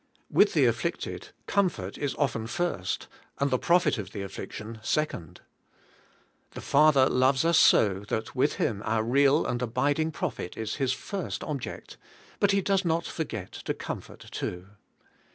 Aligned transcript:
With 0.31 0.53
the 0.53 0.65
afflicted 0.65 1.29
comfort 1.45 1.95
is 1.95 2.15
often 2.15 2.47
first, 2.47 3.07
and 3.37 3.51
the 3.51 3.59
profit 3.59 3.99
of 3.99 4.13
the 4.13 4.23
affliction 4.23 4.79
second. 4.81 5.41
The 6.53 6.59
Father 6.61 7.07
loves 7.07 7.45
us 7.45 7.59
so, 7.59 7.99
that 8.07 8.35
with 8.35 8.53
Him 8.53 8.81
our 8.83 9.03
real 9.03 9.45
and 9.45 9.61
abiding 9.61 10.09
profit 10.11 10.57
is 10.57 10.77
His 10.77 10.91
first 10.91 11.43
object, 11.43 11.97
but 12.39 12.49
He 12.49 12.61
does 12.61 12.83
not 12.83 13.05
forget 13.05 13.51
to 13.65 13.75
comfort 13.75 14.25
too. 14.31 14.69